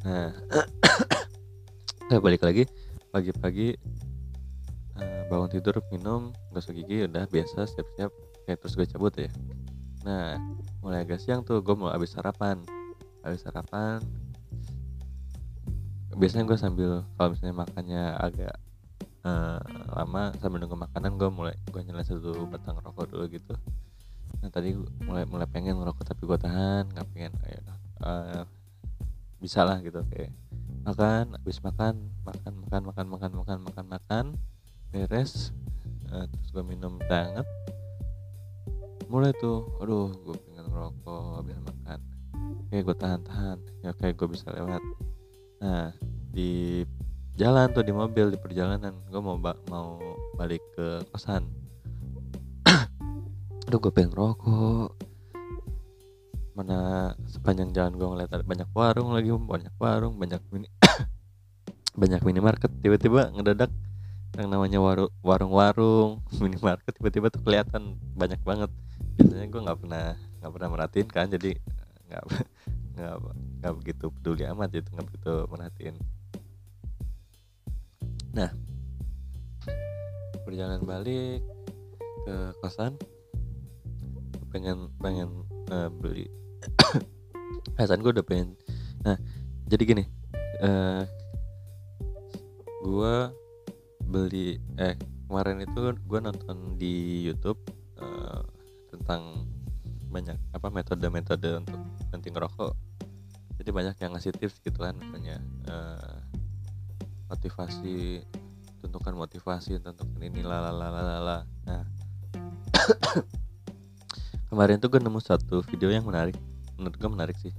Nah 0.05 0.29
balik 2.25 2.45
lagi 2.45 2.69
pagi-pagi 3.17 3.81
uh, 5.01 5.25
bangun 5.33 5.49
tidur 5.57 5.81
minum 5.89 6.37
gosok 6.53 6.77
gigi 6.77 7.09
udah 7.09 7.25
biasa 7.33 7.65
siap-siap 7.65 8.13
kayak 8.45 8.61
terus 8.61 8.77
gue 8.77 8.85
cabut 8.85 9.17
ya. 9.17 9.33
Nah 10.05 10.37
mulai 10.85 11.09
agak 11.09 11.17
siang 11.17 11.49
tuh 11.49 11.65
gue 11.65 11.73
mau 11.73 11.89
habis 11.89 12.13
sarapan. 12.13 12.61
Habis 13.25 13.41
sarapan 13.49 14.05
biasanya 16.17 16.45
gue 16.47 16.59
sambil 16.59 16.91
kalau 17.15 17.29
misalnya 17.35 17.57
makannya 17.63 18.03
agak 18.19 18.55
uh, 19.23 19.61
lama 19.95 20.35
sambil 20.43 20.59
nunggu 20.63 20.79
makanan 20.79 21.15
gue 21.21 21.31
mulai 21.31 21.55
gue 21.71 21.81
nyalain 21.87 22.07
satu 22.07 22.47
batang 22.51 22.79
rokok 22.83 23.11
dulu 23.11 23.27
gitu. 23.31 23.55
Nah 24.41 24.49
tadi 24.49 24.75
mulai 25.05 25.29
mulai 25.29 25.47
pengen 25.47 25.79
ngerokok 25.79 26.05
tapi 26.07 26.23
gue 26.27 26.39
tahan 26.41 26.91
nggak 26.91 27.07
pengen 27.15 27.33
kayak 27.39 27.63
uh, 28.03 28.43
bisa 29.41 29.65
lah 29.65 29.81
gitu 29.81 30.05
kayak 30.13 30.33
makan 30.85 31.37
habis 31.37 31.61
makan 31.61 31.95
makan 32.25 32.53
makan 32.65 32.83
makan 32.89 33.07
makan 33.09 33.31
makan 33.37 33.59
makan 33.65 33.87
makan 33.89 34.25
beres 34.91 35.53
uh, 36.11 36.25
terus 36.27 36.49
gue 36.53 36.65
minum 36.65 36.97
hangat 37.09 37.47
mulai 39.11 39.35
tuh 39.39 39.67
aduh 39.83 40.13
gue 40.13 40.37
pengen 40.49 40.65
ngerokok 40.71 41.25
habis 41.43 41.59
makan 41.61 41.99
kayak 42.71 42.83
gue 42.87 42.97
tahan 42.97 43.21
tahan 43.27 43.59
ya 43.85 43.91
kayak 43.97 44.15
gue 44.17 44.29
bisa 44.29 44.49
lewat 44.55 44.83
nah 45.61 45.93
di 46.33 46.83
jalan 47.37 47.69
tuh 47.73 47.85
di 47.85 47.93
mobil 47.93 48.33
di 48.33 48.39
perjalanan 48.41 48.97
gue 49.09 49.21
mau 49.21 49.37
ba 49.37 49.57
mau 49.69 50.01
balik 50.37 50.61
ke 50.77 51.05
kosan. 51.13 51.45
Aduh 53.69 53.81
gue 53.81 53.93
pengen 53.93 54.13
rokok 54.13 54.93
mana 56.53 57.13
sepanjang 57.25 57.73
jalan 57.73 57.97
gue 57.97 58.05
ngeliat 58.05 58.31
ada 58.37 58.45
banyak 58.45 58.69
warung 58.77 59.17
lagi 59.17 59.33
banyak 59.33 59.73
warung 59.81 60.21
banyak 60.21 60.43
mini 60.53 60.69
banyak 62.01 62.21
minimarket. 62.21 62.69
Tiba-tiba 62.85 63.33
ngedadak 63.33 63.73
yang 64.37 64.53
namanya 64.53 64.79
warung 64.81 65.13
warung-warung 65.25 66.21
minimarket 66.45 66.93
tiba-tiba 66.97 67.33
tuh 67.33 67.41
kelihatan 67.41 67.97
banyak 68.17 68.41
banget. 68.45 68.69
Biasanya 69.17 69.47
gue 69.49 69.61
nggak 69.65 69.79
pernah 69.81 70.05
nggak 70.41 70.53
pernah 70.57 70.69
merhatiin 70.73 71.09
kan 71.09 71.29
jadi 71.29 71.57
nggak 72.09 72.23
nggak 73.01 73.17
nggak 73.65 73.75
begitu 73.81 74.05
peduli 74.13 74.45
amat 74.45 74.69
gitu 74.77 74.89
nggak 74.93 75.07
begitu 75.09 75.33
merhatiin. 75.49 75.97
Nah 78.37 78.51
perjalanan 80.51 80.83
balik 80.83 81.47
ke 82.27 82.37
kosan 82.59 82.99
pengen 84.51 84.91
pengen 84.99 85.47
uh, 85.71 85.87
beli 85.87 86.27
Hasan 87.79 88.03
gue 88.03 88.11
udah 88.11 88.27
pengen 88.27 88.59
nah 89.07 89.17
jadi 89.71 89.83
gini 89.87 90.05
uh, 90.61 91.07
gue 92.83 93.15
beli 94.11 94.59
eh 94.83 94.99
kemarin 95.31 95.63
itu 95.63 95.95
gue 95.95 96.19
nonton 96.19 96.75
di 96.75 97.23
YouTube 97.31 97.63
uh, 98.03 98.43
tentang 98.91 99.47
banyak 100.11 100.37
apa 100.51 100.69
metode-metode 100.69 101.63
untuk 101.63 101.81
nanti 102.11 102.29
ngerokok. 102.35 102.75
Jadi 103.63 103.71
banyak 103.71 103.97
yang 104.03 104.11
ngasih 104.17 104.35
tips 104.35 104.59
gitu 104.61 104.83
kan 104.83 104.99
misalnya 104.99 105.39
uh, 105.71 106.19
motivasi 107.31 108.27
tentukan 108.83 109.15
motivasi 109.15 109.79
tentukan 109.79 110.19
ini 110.19 110.41
lalalala 110.41 111.45
nah 111.69 111.85
kemarin 114.51 114.81
tuh 114.81 114.91
gue 114.91 114.99
nemu 114.99 115.21
satu 115.23 115.63
video 115.71 115.95
yang 115.95 116.03
menarik. 116.03 116.35
Menurut 116.75 116.97
gue 116.99 117.11
menarik 117.13 117.37
sih. 117.39 117.55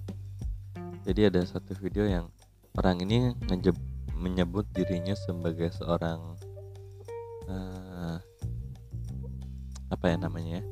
Jadi 1.08 1.32
ada 1.32 1.42
satu 1.48 1.72
video 1.80 2.04
yang 2.04 2.28
orang 2.76 3.00
ini 3.02 3.32
ngejeb 3.48 3.78
menyebut 4.18 4.70
dirinya 4.76 5.18
sebagai 5.18 5.74
seorang 5.74 6.38
uh, 7.50 8.22
apa 9.92 10.06
ya 10.08 10.18
namanya 10.22 10.62
ya 10.62 10.64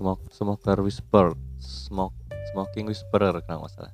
smoke 0.00 0.24
smoker 0.32 0.80
whisper 0.80 1.36
smoke 1.60 2.16
smoking 2.56 2.88
whisperer 2.88 3.36
kalau 3.44 3.68
nggak 3.68 3.72
salah. 3.76 3.92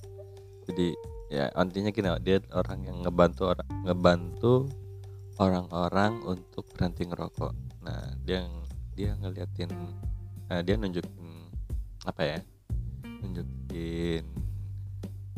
Jadi 0.70 0.94
ya 1.34 1.50
intinya 1.58 1.90
gini 1.90 2.06
dia 2.22 2.38
orang 2.54 2.86
yang 2.86 3.02
ngebantu 3.02 3.50
orang 3.50 3.66
ngebantu 3.82 4.54
orang-orang 5.42 6.22
untuk 6.22 6.62
berhenti 6.70 7.10
ngerokok. 7.10 7.50
Nah 7.82 8.14
dia 8.22 8.46
dia 8.94 9.18
ngeliatin 9.18 9.66
nah, 10.46 10.62
dia 10.62 10.78
nunjukin 10.78 11.50
apa 12.06 12.22
ya 12.22 12.38
nunjukin 13.26 14.22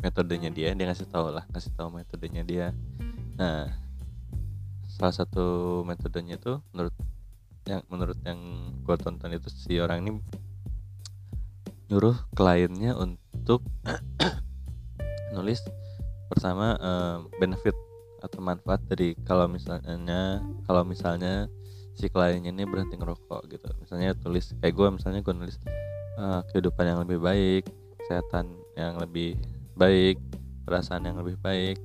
metodenya 0.05 0.53
dia 0.53 0.69
dia 0.77 0.85
ngasih 0.85 1.09
tahu 1.09 1.33
lah 1.33 1.49
ngasih 1.49 1.73
tahu 1.73 1.89
metodenya 1.97 2.45
dia. 2.45 2.67
Nah 3.41 3.73
salah 4.85 5.17
satu 5.17 5.81
metodenya 5.81 6.37
itu 6.37 6.61
menurut 6.77 6.93
yang 7.65 7.81
menurut 7.89 8.17
yang 8.21 8.37
gue 8.85 8.95
tonton 9.01 9.33
itu 9.33 9.49
si 9.49 9.81
orang 9.81 10.05
ini 10.05 10.11
nyuruh 11.89 12.15
kliennya 12.37 12.93
untuk 12.93 13.65
nulis 15.35 15.61
pertama 16.29 16.77
uh, 16.77 17.17
benefit 17.41 17.73
atau 18.21 18.39
manfaat 18.45 18.83
dari 18.85 19.17
kalau 19.25 19.49
misalnya 19.49 20.45
kalau 20.69 20.85
misalnya 20.85 21.49
si 21.97 22.07
kliennya 22.07 22.53
ini 22.53 22.63
berhenti 22.63 22.95
ngerokok 22.95 23.41
gitu. 23.51 23.69
Misalnya 23.81 24.13
tulis 24.15 24.53
kayak 24.61 24.73
gue 24.77 24.87
misalnya 25.01 25.19
gue 25.25 25.33
nulis 25.33 25.57
uh, 26.21 26.45
kehidupan 26.53 26.85
yang 26.85 26.99
lebih 27.01 27.19
baik 27.19 27.63
kesehatan 28.05 28.53
yang 28.77 28.95
lebih 29.01 29.35
baik 29.75 30.21
perasaan 30.63 31.09
yang 31.09 31.17
lebih 31.17 31.35
baik 31.41 31.81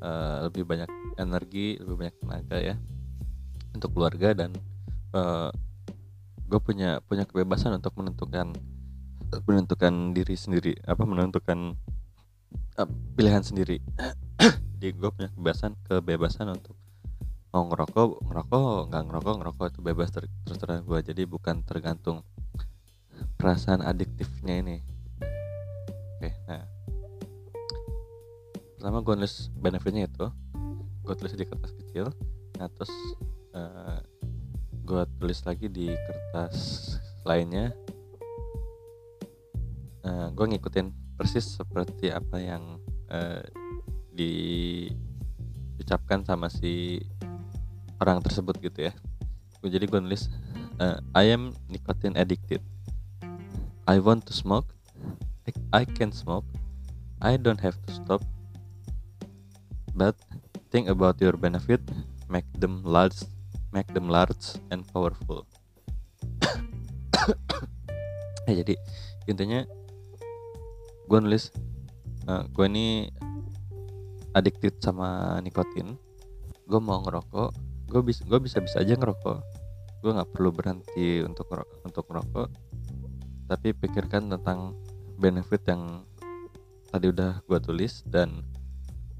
uh, 0.00 0.48
lebih 0.48 0.64
banyak 0.64 0.88
energi 1.20 1.76
lebih 1.78 2.06
banyak 2.06 2.16
tenaga 2.18 2.58
ya 2.58 2.74
untuk 3.74 3.90
keluarga 3.92 4.32
dan 4.32 4.50
uh, 5.12 5.50
gue 6.48 6.60
punya 6.62 7.02
punya 7.04 7.26
kebebasan 7.26 7.76
untuk 7.76 7.94
menentukan 7.98 8.54
menentukan 9.42 10.14
diri 10.14 10.36
sendiri 10.38 10.72
apa 10.86 11.02
menentukan 11.02 11.74
uh, 12.78 12.88
pilihan 13.18 13.42
sendiri. 13.42 13.82
Jadi 14.78 14.88
gue 14.94 15.10
punya 15.10 15.30
kebebasan 15.34 15.74
kebebasan 15.86 16.54
untuk 16.54 16.76
mau 17.54 17.70
ngerokok 17.70 18.26
ngerokok 18.26 18.90
nggak 18.90 19.02
ngerokok 19.06 19.34
ngerokok 19.38 19.66
itu 19.70 19.80
bebas 19.80 20.10
ter 20.10 20.26
terserah 20.42 20.82
gue 20.82 20.98
jadi 21.06 21.22
bukan 21.22 21.62
tergantung 21.62 22.26
perasaan 23.38 23.78
adiktifnya 23.78 24.58
ini. 24.58 24.76
Oke 26.18 26.34
nah. 26.50 26.66
Pertama 28.74 29.06
gue 29.06 29.14
nulis 29.14 29.54
benefitnya 29.54 30.10
itu 30.10 30.26
gue 31.06 31.14
tulis 31.14 31.38
di 31.38 31.46
kertas 31.46 31.72
kecil. 31.78 32.10
Nah 32.58 32.66
terus 32.74 32.90
uh, 33.54 33.62
eh, 33.62 33.98
gue 34.82 35.02
tulis 35.22 35.38
lagi 35.46 35.70
di 35.70 35.94
kertas 35.94 36.56
lainnya 37.22 37.70
uh, 40.04 40.28
eh, 40.28 40.28
gue 40.36 40.46
ngikutin 40.54 41.16
persis 41.16 41.56
seperti 41.56 42.12
apa 42.12 42.36
yang 42.38 42.78
uh, 43.08 43.42
diucapkan 44.14 45.00
sama 46.22 46.46
si 46.52 47.00
orang 47.98 48.20
tersebut 48.22 48.60
gitu 48.60 48.92
ya. 48.92 48.94
Jadi 49.64 49.88
gue 49.88 49.96
nulis 49.96 50.28
uh, 50.78 51.00
I 51.16 51.32
am 51.32 51.56
nicotine 51.72 52.14
addicted. 52.20 52.60
I 53.88 54.00
want 54.00 54.28
to 54.28 54.34
smoke. 54.36 54.68
I, 55.48 55.84
I 55.84 55.84
can 55.88 56.12
smoke. 56.12 56.44
I 57.20 57.36
don't 57.40 57.60
have 57.60 57.76
to 57.88 57.92
stop. 57.92 58.20
But 59.96 60.16
think 60.68 60.88
about 60.88 61.20
your 61.20 61.36
benefit. 61.36 61.80
Make 62.28 62.48
them 62.56 62.82
large 62.84 63.24
make 63.74 63.90
them 63.90 64.06
large 64.06 64.60
and 64.70 64.86
powerful. 64.92 65.48
Ya 68.44 68.60
jadi 68.60 68.76
intinya 69.24 69.64
gue 71.04 71.18
nulis 71.20 71.52
uh, 72.28 72.40
eh, 72.40 72.42
gue 72.48 72.66
ini 72.68 72.86
addicted 74.34 74.82
sama 74.82 75.38
nikotin. 75.40 75.94
Gue 76.66 76.80
mau 76.82 77.00
ngerokok. 77.04 77.50
Gue 77.88 78.02
bisa 78.02 78.26
bisa 78.26 78.58
bisa 78.58 78.76
aja 78.82 78.98
ngerokok. 78.98 79.38
Gue 80.02 80.10
nggak 80.10 80.30
perlu 80.34 80.50
berhenti 80.50 81.22
untuk 81.22 81.48
untuk 81.86 82.04
ngerokok. 82.10 82.48
Tapi 83.48 83.68
pikirkan 83.76 84.32
tentang 84.32 84.74
benefit 85.20 85.62
yang 85.70 86.02
tadi 86.90 87.10
udah 87.10 87.42
gue 87.46 87.58
tulis 87.62 88.02
dan 88.06 88.42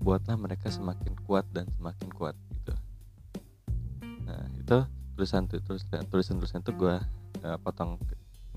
buatlah 0.03 0.35
mereka 0.35 0.69
semakin 0.69 1.15
kuat 1.25 1.47
dan 1.55 1.71
semakin 1.79 2.11
kuat 2.11 2.35
gitu. 2.51 2.75
Nah 4.27 4.43
itu 4.59 4.79
tulisan 5.15 5.47
tulisan 5.47 6.03
tulisan 6.11 6.37
tulisan 6.43 6.61
itu 6.67 6.73
gue 6.75 6.97
uh, 7.47 7.59
potong 7.63 7.99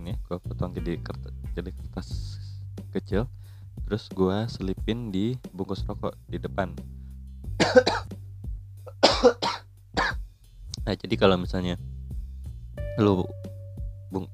ini 0.01 0.17
gue 0.25 0.37
potong 0.41 0.73
jadi 0.73 0.97
kertas 1.01 1.33
jadi 1.53 1.69
kertas 1.69 2.07
kecil 2.91 3.27
terus 3.87 4.11
gue 4.11 4.37
selipin 4.51 5.13
di 5.13 5.39
bungkus 5.55 5.85
rokok 5.87 6.17
di 6.27 6.37
depan. 6.41 6.75
Nah 10.87 10.95
jadi 10.95 11.15
kalau 11.19 11.35
misalnya 11.35 11.75
lu 12.99 13.27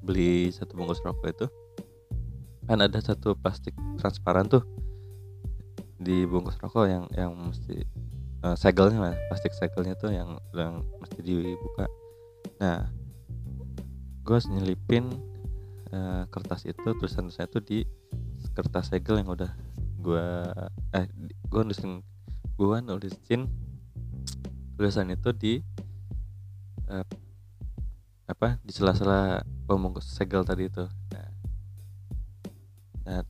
beli 0.02 0.48
satu 0.54 0.78
bungkus 0.78 1.02
rokok 1.02 1.28
itu 1.30 1.46
kan 2.64 2.80
ada 2.80 2.96
satu 3.02 3.36
plastik 3.36 3.76
transparan 4.00 4.48
tuh 4.48 4.62
di 5.98 6.24
bungkus 6.24 6.56
rokok 6.62 6.86
yang 6.86 7.04
yang 7.14 7.34
mesti 7.34 7.82
uh, 8.46 8.54
segelnya 8.54 8.98
lah 9.10 9.14
plastik 9.30 9.52
segelnya 9.52 9.98
tuh 9.98 10.14
yang 10.14 10.38
yang 10.54 10.82
mesti 11.02 11.18
dibuka. 11.22 11.86
Nah 12.62 12.86
gue 14.24 14.38
nyelipin 14.48 15.10
uh, 15.92 16.24
kertas 16.32 16.64
itu 16.64 16.88
tulisan 16.96 17.28
saya 17.28 17.50
tuh 17.50 17.60
di 17.60 17.84
kertas 18.54 18.88
segel 18.88 19.20
yang 19.20 19.34
udah 19.34 19.50
gue 19.98 20.26
eh 20.94 21.06
gue 21.50 21.60
nulisin 21.66 22.00
gue 22.54 22.76
nulisin 22.80 23.50
tulisan 24.78 25.10
itu 25.10 25.30
di 25.34 25.54
uh, 26.90 27.06
apa 28.24 28.56
di 28.64 28.72
sela-sela 28.72 29.44
pembungkus 29.68 30.08
segel 30.08 30.42
tadi 30.42 30.68
itu. 30.68 30.84
Nah, 31.12 31.28
nah 33.04 33.20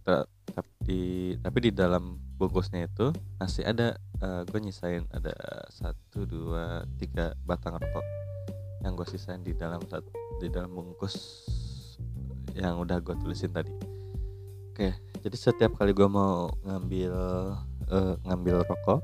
tapi 0.54 1.34
tapi 1.42 1.58
di 1.66 1.70
dalam 1.74 2.16
bungkusnya 2.38 2.86
itu 2.86 3.10
masih 3.38 3.66
ada 3.66 3.98
uh, 4.22 4.42
eh, 4.42 4.42
gue 4.46 4.60
nyisain 4.62 5.02
ada 5.10 5.34
satu 5.70 6.26
dua 6.26 6.86
tiga 6.98 7.34
batang 7.46 7.78
rokok 7.78 8.06
yang 8.82 8.94
gue 8.94 9.06
sisain 9.08 9.40
di 9.40 9.56
dalam 9.56 9.80
di 10.38 10.48
dalam 10.50 10.70
bungkus 10.70 11.46
yang 12.54 12.78
udah 12.78 13.00
gue 13.00 13.16
tulisin 13.18 13.50
tadi 13.50 13.93
oke 14.74 14.90
jadi 15.22 15.36
setiap 15.38 15.78
kali 15.78 15.94
gue 15.94 16.08
mau 16.10 16.50
ngambil 16.66 17.12
uh, 17.88 18.14
ngambil 18.26 18.66
rokok 18.66 18.98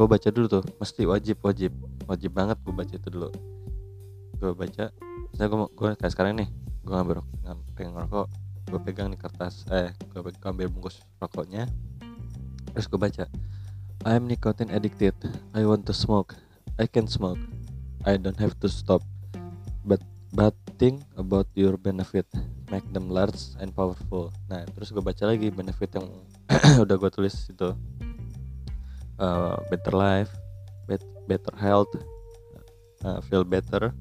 gue 0.00 0.08
baca 0.08 0.32
dulu 0.32 0.46
tuh. 0.48 0.64
Mesti 0.80 1.04
wajib 1.04 1.36
wajib 1.44 1.76
wajib 2.08 2.32
banget 2.32 2.56
gue 2.64 2.72
baca 2.72 2.94
itu 2.96 3.08
dulu. 3.12 3.28
Gue 4.40 4.56
baca 4.56 4.88
saya 5.36 5.46
gue 5.52 5.88
kayak 6.00 6.12
sekarang 6.16 6.40
nih 6.40 6.48
gue 6.80 6.94
ngambil 6.96 7.20
pengen 7.76 7.92
ngerokok 7.92 8.26
gue 8.72 8.80
pegang 8.80 9.12
nih 9.12 9.20
kertas 9.20 9.68
eh 9.68 9.92
gue 10.08 10.20
ambil 10.48 10.72
bungkus 10.72 11.04
rokoknya 11.20 11.68
terus 12.72 12.88
gue 12.88 12.96
baca 12.96 13.28
I 14.08 14.16
am 14.16 14.24
nicotine 14.24 14.72
addicted. 14.72 15.12
I 15.52 15.68
want 15.68 15.84
to 15.84 15.92
smoke. 15.92 16.32
I 16.80 16.88
can 16.88 17.04
smoke. 17.04 17.36
I 18.08 18.16
don't 18.16 18.40
have 18.40 18.56
to 18.64 18.68
stop 18.72 19.04
but 20.34 20.54
think 20.78 21.02
about 21.18 21.46
your 21.54 21.76
benefit. 21.76 22.26
Make 22.70 22.86
them 22.94 23.10
large 23.10 23.58
and 23.58 23.74
powerful. 23.74 24.30
Nah 24.46 24.62
terus 24.70 24.94
gue 24.94 25.02
baca 25.02 25.26
lagi 25.26 25.50
benefit 25.50 25.90
yang 25.98 26.06
udah 26.84 26.96
gue 26.96 27.10
tulis 27.10 27.34
itu. 27.50 27.74
Uh, 29.20 29.60
better 29.68 29.92
life 29.92 30.32
bet 30.88 31.04
better 31.28 31.52
health 31.60 31.92
uh, 33.04 33.20
feel 33.28 33.44
better 33.44 33.92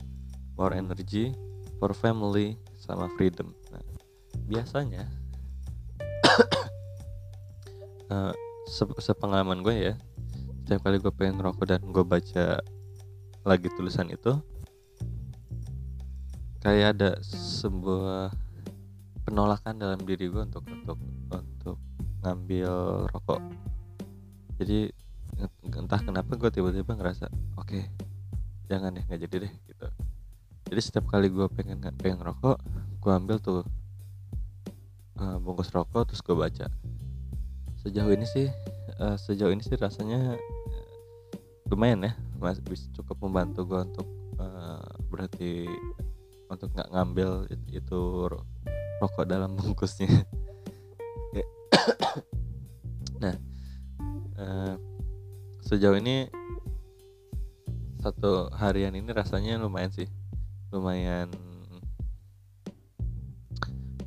more 0.56 0.72
energy 0.72 1.36
for 1.80 1.92
family 1.92 2.56
sama 2.80 3.12
freedom. 3.16 3.52
Nah, 3.72 3.84
biasanya 4.48 5.08
uh, 8.14 8.34
sepengalaman 9.00 9.64
gue 9.64 9.92
ya 9.92 9.96
setiap 10.70 10.86
kali 10.86 11.02
gue 11.02 11.10
pengen 11.10 11.42
ngerokok 11.42 11.66
dan 11.66 11.82
gue 11.82 12.06
baca 12.06 12.62
lagi 13.42 13.68
tulisan 13.74 14.06
itu 14.14 14.38
kayak 16.60 17.00
ada 17.00 17.10
sebuah 17.24 18.36
penolakan 19.24 19.80
dalam 19.80 20.00
diri 20.04 20.28
gue 20.28 20.44
untuk 20.44 20.66
untuk 20.68 21.00
untuk 21.32 21.78
ngambil 22.26 22.72
rokok. 23.16 23.42
Jadi 24.60 24.92
entah 25.72 26.02
kenapa 26.04 26.36
gue 26.36 26.52
tiba-tiba 26.52 27.00
ngerasa 27.00 27.32
oke 27.56 27.64
okay, 27.64 27.84
jangan 28.68 28.92
deh 28.92 29.04
nggak 29.08 29.22
jadi 29.24 29.36
deh 29.48 29.54
gitu. 29.72 29.88
Jadi 30.70 30.82
setiap 30.84 31.08
kali 31.08 31.32
gue 31.32 31.48
pengen 31.56 31.80
pengen 31.96 32.20
rokok 32.20 32.60
gue 33.00 33.12
ambil 33.16 33.40
tuh 33.40 33.64
uh, 35.24 35.38
bungkus 35.40 35.72
rokok 35.72 36.12
terus 36.12 36.20
gue 36.20 36.36
baca. 36.36 36.68
Sejauh 37.80 38.12
ini 38.12 38.28
sih 38.28 38.52
uh, 39.00 39.16
sejauh 39.16 39.56
ini 39.56 39.64
sih 39.64 39.80
rasanya 39.80 40.36
uh, 40.36 41.72
lumayan 41.72 42.04
ya 42.04 42.14
masih 42.36 42.92
cukup 43.00 43.16
membantu 43.24 43.64
gue 43.64 43.80
untuk 43.80 44.08
uh, 44.42 44.84
berarti 45.08 45.70
untuk 46.50 46.74
nggak 46.74 46.90
ngambil 46.92 47.46
itu, 47.72 48.02
rokok 49.00 49.26
dalam 49.30 49.56
bungkusnya. 49.58 50.10
Nah 53.20 53.36
uh, 54.40 54.80
sejauh 55.60 56.00
ini 56.00 56.32
satu 58.00 58.48
harian 58.56 58.96
ini 58.96 59.12
rasanya 59.12 59.60
lumayan 59.60 59.92
sih. 59.92 60.08
Lumayan 60.72 61.28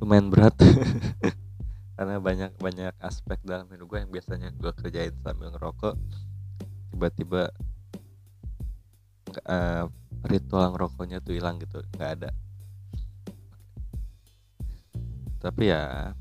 lumayan 0.01 0.33
berat. 0.33 0.57
Karena 1.97 2.17
banyak 2.17 2.57
banyak 2.57 2.97
aspek 2.97 3.37
dalam 3.45 3.69
hidup 3.69 3.85
gue 3.85 3.99
yang 4.01 4.09
biasanya 4.09 4.49
gue 4.57 4.73
kerjain 4.73 5.13
sambil 5.21 5.53
ngerokok 5.53 5.93
tiba-tiba 6.93 7.49
uh, 9.49 9.89
ritual 10.27 10.71
ngerokoknya 10.71 11.19
tuh 11.19 11.35
hilang 11.35 11.59
gitu 11.59 11.83
nggak 11.95 12.11
ada. 12.19 12.29
Tapi 15.43 15.63
ya 15.67 16.15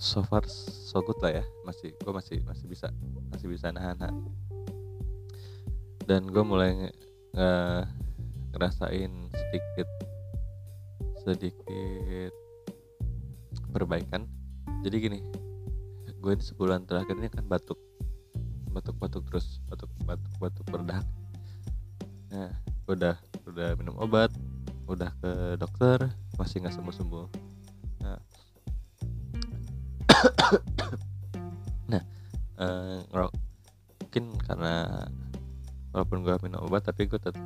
so 0.00 0.24
far 0.24 0.46
so 0.48 1.02
good 1.04 1.18
lah 1.20 1.42
ya 1.42 1.44
masih 1.68 1.92
gue 1.92 2.12
masih 2.14 2.40
masih 2.48 2.64
bisa 2.64 2.88
masih 3.28 3.46
bisa 3.52 3.68
nahan 3.68 4.00
nahan 4.00 4.16
dan 6.08 6.24
gue 6.26 6.42
mulai 6.42 6.88
uh, 7.36 7.84
ngerasain 8.56 9.12
sedikit 9.30 9.88
sedikit 11.22 12.34
perbaikan. 13.70 14.24
Jadi 14.80 14.96
gini 14.98 15.20
gue 16.20 16.32
ini 16.36 16.44
sebulan 16.44 16.84
terakhir 16.84 17.16
ini 17.16 17.28
kan 17.32 17.44
batuk 17.48 17.80
batuk 18.72 18.96
batuk 19.00 19.22
terus 19.28 19.60
batuk 19.68 19.88
batuk 20.04 20.32
batuk 20.36 20.66
berdahak 20.68 21.06
nah 22.30 22.50
udah 22.86 23.14
udah 23.46 23.68
minum 23.78 23.94
obat 23.98 24.30
udah 24.86 25.10
ke 25.22 25.58
dokter 25.58 26.10
masih 26.38 26.62
nggak 26.62 26.74
sembuh 26.74 26.94
sembuh 26.94 27.26
nah 28.02 28.18
nah 31.92 32.02
uh, 32.58 33.30
mungkin 34.10 34.34
karena 34.42 35.06
walaupun 35.94 36.26
gue 36.26 36.34
minum 36.42 36.66
obat 36.66 36.86
tapi 36.86 37.06
gue 37.06 37.18
tetap 37.18 37.38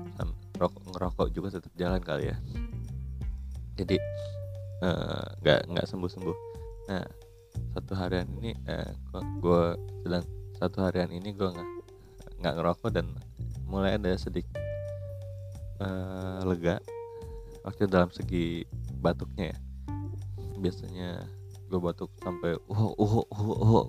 ngerokok, 0.57 0.83
ngerokok 0.97 1.29
juga 1.33 1.49
tetap 1.61 1.73
jalan 1.77 2.01
kali 2.01 2.33
ya. 2.33 2.37
Jadi 3.75 3.97
eh, 4.85 5.25
nggak 5.42 5.61
uh, 5.61 5.68
nggak 5.75 5.87
sembuh 5.88 6.11
sembuh 6.12 6.37
nah 6.85 7.05
satu 7.73 7.92
harian 7.97 8.29
ini 8.38 8.53
uh, 8.68 8.92
gue 9.40 9.62
sedang 10.05 10.25
satu 10.57 10.85
harian 10.85 11.11
ini 11.11 11.33
gue 11.33 11.49
nggak 11.49 11.68
nggak 12.40 12.55
ngerokok 12.61 12.90
dan 12.92 13.07
mulai 13.66 13.97
ada 13.97 14.12
sedikit 14.20 14.54
uh, 15.81 16.45
lega. 16.47 16.79
Waktu 17.65 17.89
dalam 17.89 18.13
segi 18.13 18.67
batuknya 19.01 19.55
ya. 19.55 19.59
Biasanya 20.61 21.11
gue 21.71 21.81
batuk 21.81 22.13
sampai 22.21 22.55
uh 22.55 22.93
uh 22.95 23.25
uh 23.25 23.59
uh 23.65 23.87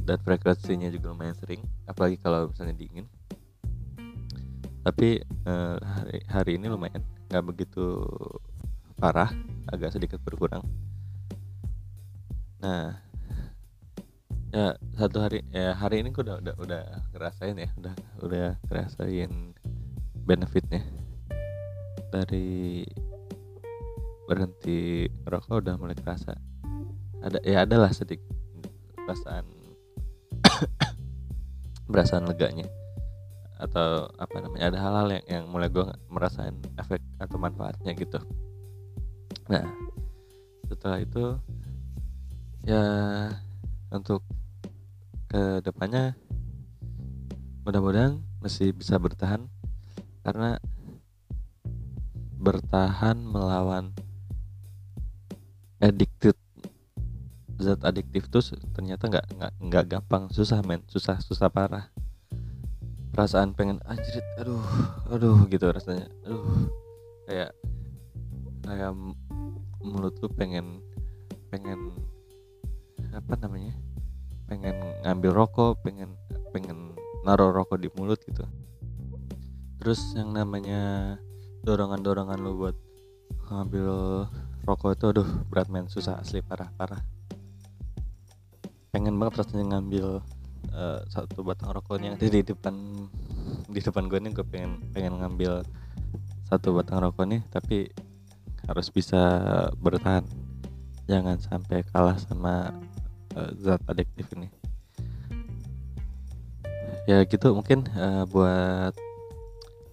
dan 0.00 0.18
frekuensinya 0.24 0.88
juga 0.88 1.12
lumayan 1.12 1.36
sering 1.36 1.62
apalagi 1.86 2.16
kalau 2.18 2.48
misalnya 2.48 2.74
dingin. 2.74 3.06
Tapi 4.80 5.20
uh, 5.44 5.76
hari 5.76 6.18
hari 6.26 6.52
ini 6.56 6.66
lumayan 6.72 7.04
nggak 7.28 7.44
begitu 7.44 8.00
parah 8.96 9.30
agak 9.68 9.92
sedikit 9.92 10.18
berkurang. 10.24 10.64
Nah 12.64 12.96
ya 14.50 14.74
satu 14.98 15.22
hari 15.22 15.46
ya 15.54 15.78
hari 15.78 16.02
ini 16.02 16.10
gue 16.10 16.26
udah 16.26 16.42
udah 16.42 16.54
udah 16.58 16.82
ngerasain 17.14 17.54
ya 17.54 17.70
udah 17.78 17.94
udah 18.18 18.48
ngerasain 18.66 19.30
benefitnya. 20.30 20.86
Dari 22.14 22.86
berhenti 24.30 25.10
rokok 25.26 25.58
udah 25.58 25.74
mulai 25.74 25.98
terasa 25.98 26.38
ada 27.20 27.42
ya 27.42 27.66
adalah 27.66 27.90
sedikit 27.90 28.30
perasaan 28.94 29.46
perasaan 31.90 32.24
leganya. 32.30 32.70
Atau 33.60 34.08
apa 34.16 34.40
namanya 34.40 34.72
ada 34.72 34.78
hal-hal 34.80 35.08
yang, 35.18 35.24
yang 35.26 35.44
mulai 35.50 35.68
gue 35.68 35.84
merasain 36.08 36.56
efek 36.80 37.02
atau 37.20 37.36
manfaatnya 37.36 37.92
gitu. 37.92 38.22
Nah 39.52 39.66
setelah 40.70 41.02
itu 41.02 41.36
ya 42.64 42.84
untuk 43.90 44.22
ke 45.26 45.60
depannya 45.60 46.14
mudah-mudahan 47.66 48.22
masih 48.40 48.72
bisa 48.72 48.96
bertahan 48.96 49.44
karena 50.30 50.62
bertahan 52.38 53.18
melawan 53.18 53.90
addicted 55.82 56.38
zat 57.58 57.82
adiktif 57.82 58.30
tuh 58.30 58.38
ternyata 58.70 59.10
nggak 59.10 59.26
nggak 59.26 59.52
nggak 59.58 59.84
gampang. 59.90 60.30
Susah 60.30 60.62
men. 60.62 60.86
Susah 60.86 61.18
susah 61.18 61.50
parah. 61.50 61.90
Perasaan 63.10 63.58
pengen 63.58 63.82
anjrit 63.90 64.22
aduh 64.38 64.62
aduh 65.10 65.50
gitu 65.50 65.66
rasanya. 65.66 66.06
Aduh. 66.22 66.70
Kayak 67.26 67.50
kayak 68.62 68.94
mulut 69.82 70.14
tuh 70.22 70.30
pengen 70.30 70.78
pengen 71.50 71.90
apa 73.10 73.34
namanya? 73.34 73.74
Pengen 74.46 74.78
ngambil 75.02 75.42
rokok 75.42 75.82
pengen 75.82 76.14
pengen 76.54 76.94
naruh 77.26 77.50
rokok 77.50 77.82
di 77.82 77.90
mulut 77.98 78.22
gitu 78.22 78.46
terus 79.80 80.12
yang 80.12 80.36
namanya 80.36 81.16
dorongan-dorongan 81.64 82.38
lo 82.38 82.52
buat 82.52 82.76
ngambil 83.48 83.88
rokok 84.68 84.92
itu 84.94 85.04
aduh 85.16 85.28
berat 85.48 85.72
men. 85.72 85.88
Susah 85.88 86.20
asli 86.20 86.44
parah 86.44 86.68
parah. 86.76 87.00
Pengen 88.92 89.16
banget 89.16 89.42
rasanya 89.42 89.76
ngambil 89.76 90.20
uh, 90.76 91.00
satu 91.08 91.40
batang 91.40 91.72
rokok 91.72 91.96
yang 91.98 92.20
di 92.20 92.44
depan 92.44 92.76
di 93.70 93.80
depan 93.80 94.06
gue 94.06 94.18
nih 94.20 94.32
gue 94.36 94.46
pengen 94.46 94.82
pengen 94.92 95.16
ngambil 95.18 95.64
satu 96.46 96.76
batang 96.76 97.00
rokok 97.00 97.24
nih 97.24 97.40
tapi 97.48 97.88
harus 98.68 98.92
bisa 98.92 99.18
bertahan. 99.80 100.22
Jangan 101.08 101.42
sampai 101.42 101.82
kalah 101.90 102.20
sama 102.20 102.70
uh, 103.34 103.50
zat 103.58 103.82
adiktif 103.90 104.30
ini. 104.36 104.46
Ya 107.08 107.24
gitu 107.26 107.56
mungkin 107.56 107.88
uh, 107.96 108.22
buat 108.30 108.94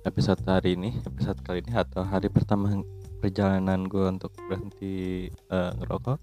episode 0.07 0.39
hari 0.47 0.79
ini 0.79 1.03
episode 1.03 1.35
kali 1.43 1.59
ini 1.59 1.75
atau 1.75 1.99
hari 2.07 2.31
pertama 2.31 2.71
perjalanan 3.19 3.83
gue 3.83 4.07
untuk 4.07 4.31
berhenti 4.47 5.27
uh, 5.51 5.75
ngerokok. 5.83 6.15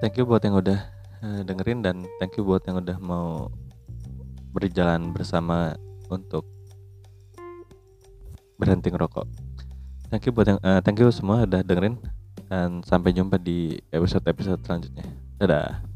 Thank 0.00 0.16
you 0.16 0.24
buat 0.24 0.40
yang 0.40 0.56
udah 0.56 0.80
uh, 1.20 1.40
dengerin 1.44 1.84
dan 1.84 2.08
thank 2.16 2.40
you 2.40 2.42
buat 2.48 2.64
yang 2.64 2.80
udah 2.80 2.96
mau 2.96 3.52
berjalan 4.56 5.12
bersama 5.12 5.76
untuk 6.08 6.48
berhenti 8.56 8.88
ngerokok. 8.88 9.28
Thank 10.08 10.24
you 10.24 10.32
buat 10.32 10.48
yang 10.48 10.58
uh, 10.64 10.80
thank 10.80 10.96
you 10.96 11.12
semua 11.12 11.44
udah 11.44 11.60
dengerin 11.60 12.00
dan 12.48 12.80
sampai 12.80 13.12
jumpa 13.12 13.36
di 13.36 13.76
episode 13.92 14.24
episode 14.24 14.64
selanjutnya. 14.64 15.04
Dadah 15.36 15.89